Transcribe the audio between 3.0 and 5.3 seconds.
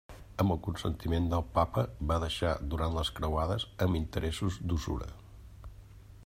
croades amb interessos d'usura.